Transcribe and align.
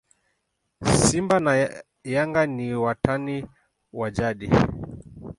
simba 1.03 1.37
na 1.39 1.53
yanga 2.03 2.45
ni 2.47 2.73
watani 2.73 3.45
wa 3.93 4.11
jadi 4.11 4.49